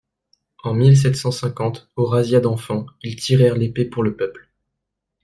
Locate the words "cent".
1.15-1.29